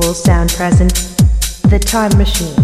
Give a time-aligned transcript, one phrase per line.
[0.00, 0.94] Evil Sound present
[1.70, 2.54] The Time Machine.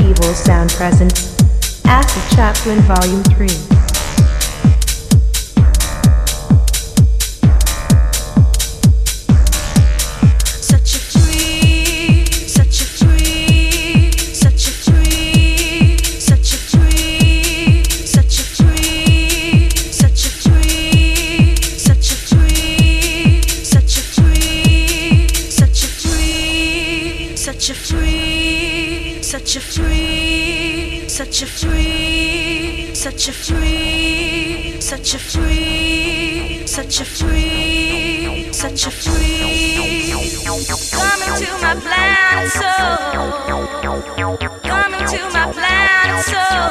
[0.00, 1.12] Evil Sound present
[1.84, 3.83] Acid Chaplin Volume 3.
[33.04, 40.14] Such a free, such a free, such a free, such a free.
[40.90, 42.96] Coming to my planet soul.
[44.62, 46.64] Coming to my planet soul.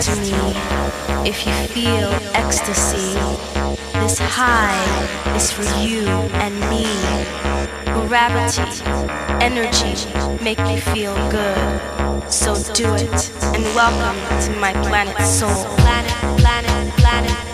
[0.00, 0.34] to me.
[1.28, 3.14] If you feel ecstasy,
[4.00, 6.08] this high is for you
[6.42, 6.86] and me.
[8.08, 8.62] Gravity,
[9.40, 9.94] energy
[10.42, 11.82] make me feel good.
[12.30, 15.64] So do it and welcome to my planet soul.
[15.76, 17.53] Planet, planet, planet.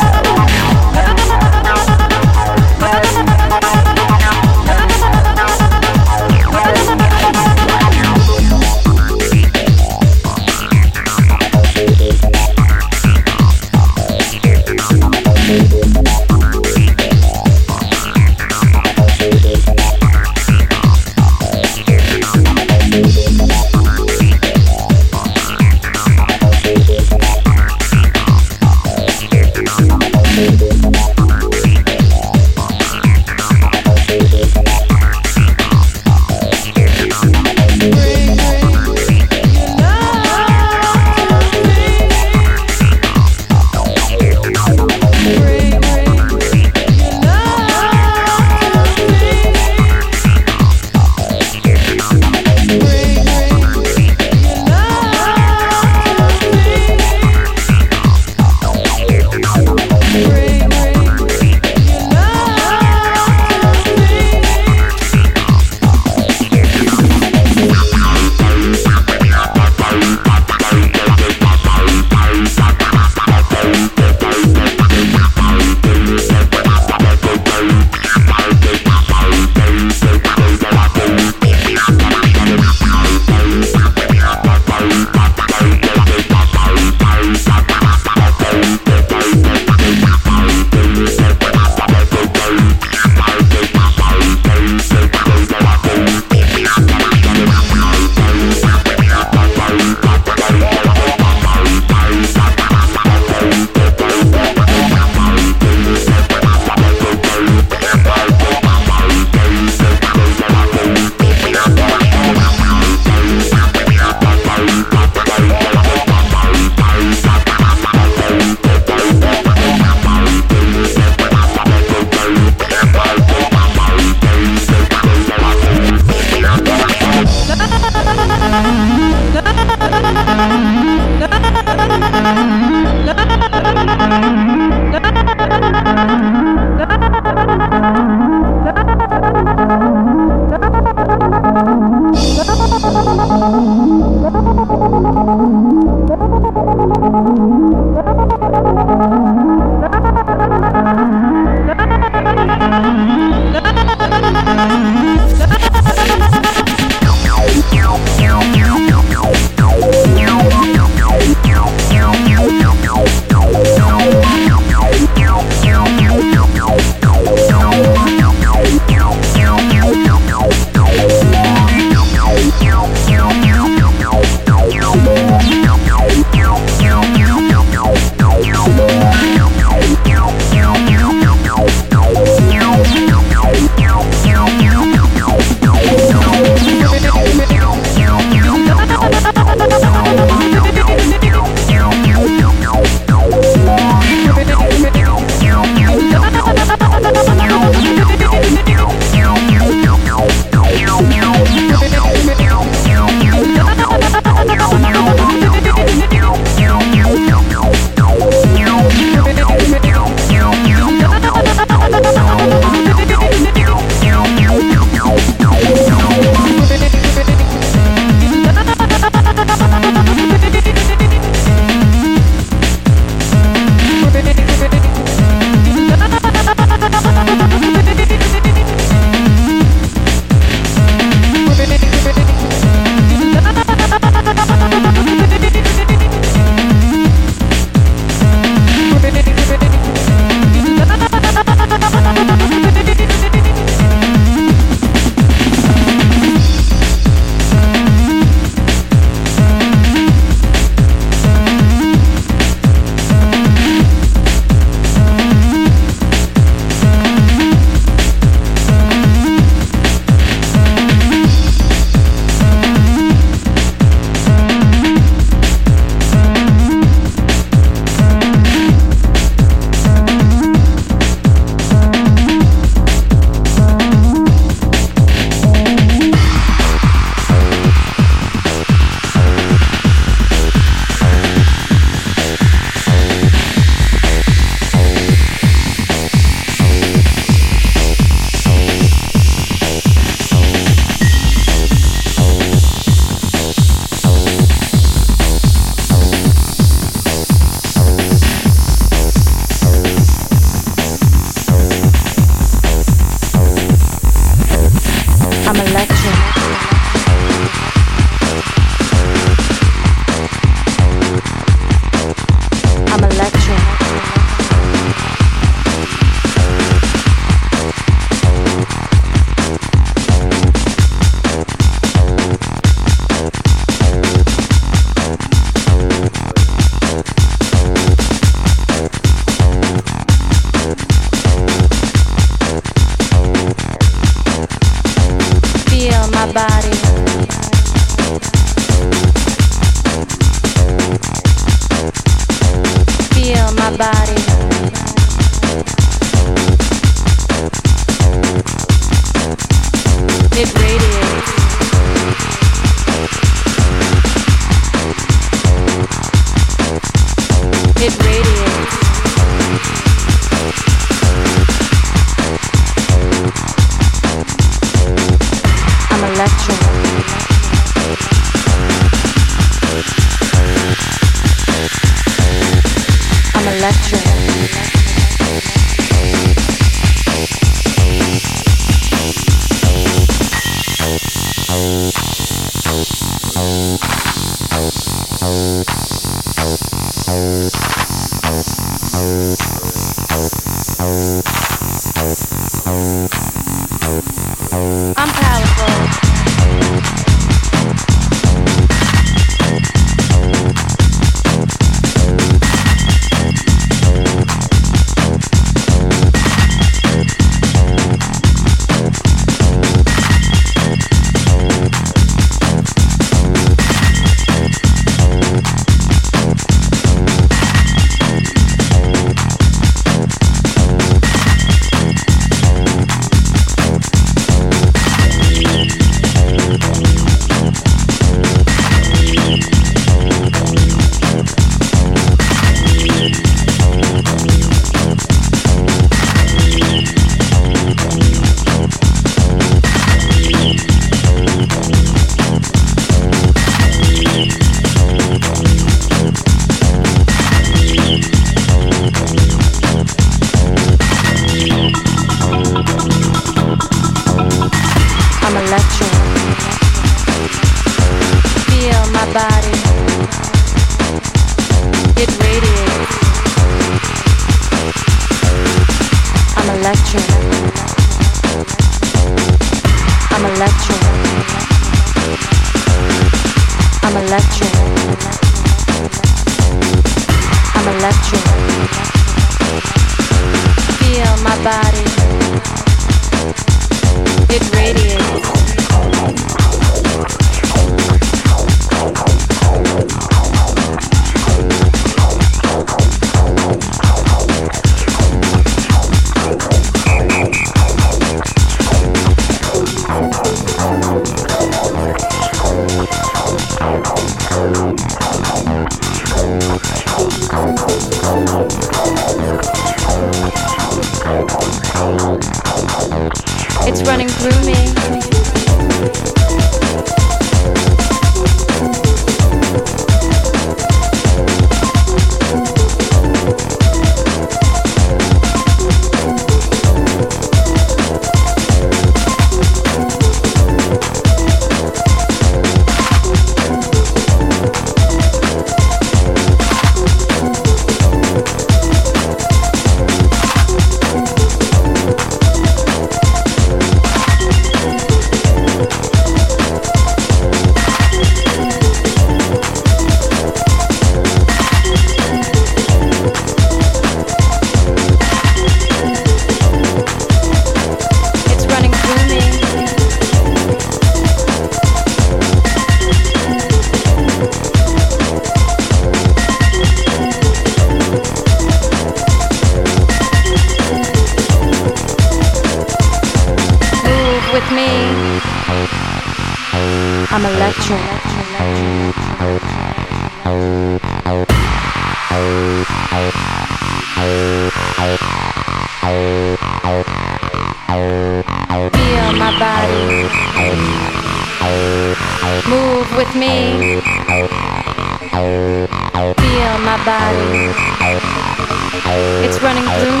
[599.60, 600.00] Running through.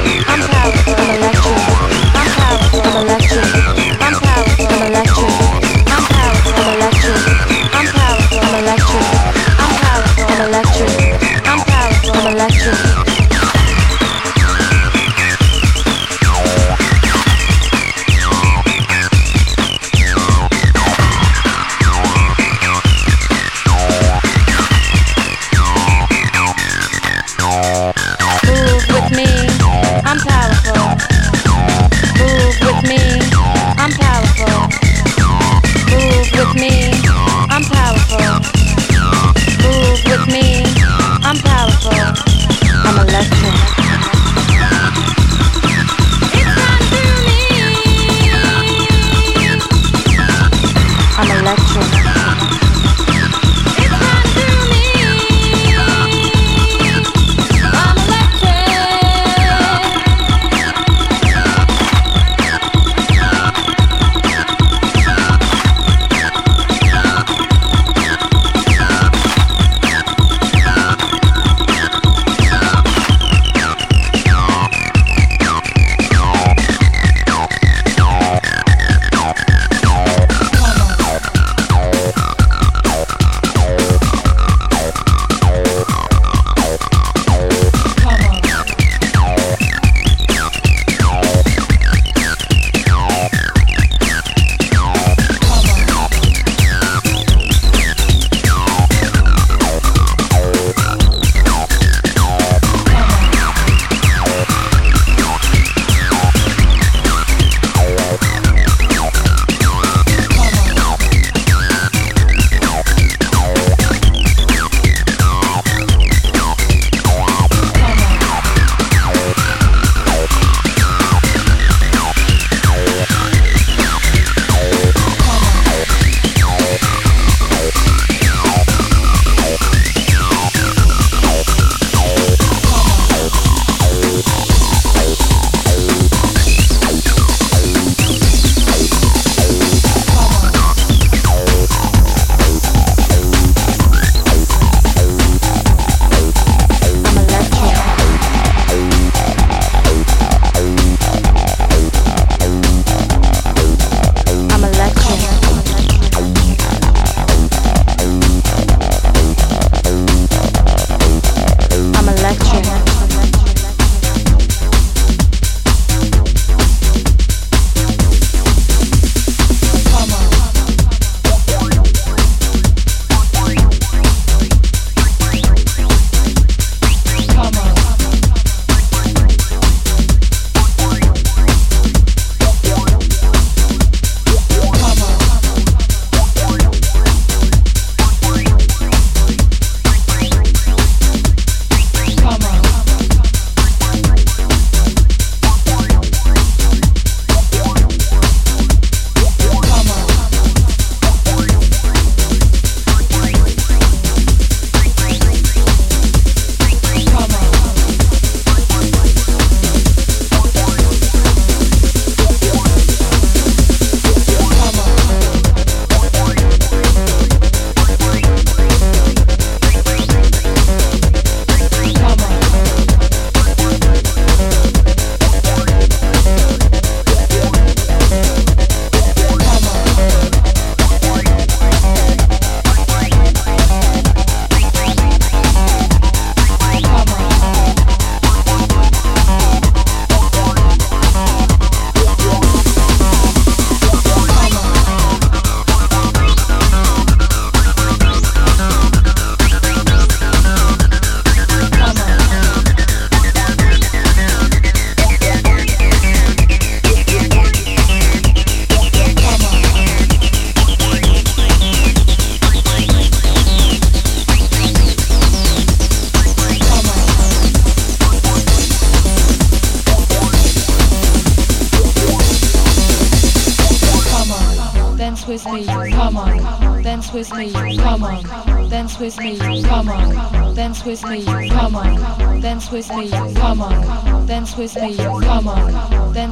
[0.00, 0.27] It's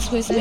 [0.06, 0.32] 崔思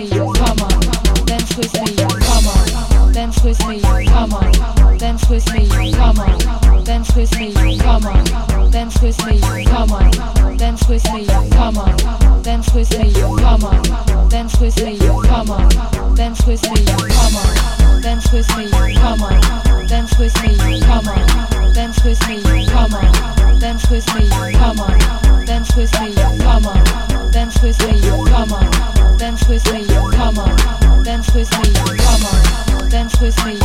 [33.25, 33.64] twisting